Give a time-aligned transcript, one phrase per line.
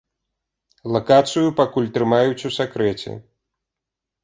[0.95, 3.17] Лакацыю пакуль трымаюць у сакрэце.